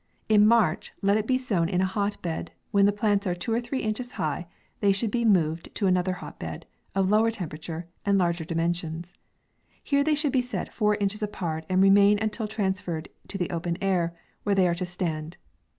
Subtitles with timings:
[0.27, 3.53] In March, let it be sown in a hot bed; when the plants are two
[3.53, 4.47] or three inches high,
[4.79, 9.13] they should be moved to another hot bed, of lower temperature, and larger dimensions;
[9.83, 13.51] here they should be set four inches apart, and remain until transfer red to the
[13.51, 14.11] open air,
[14.41, 15.37] where they are to stand.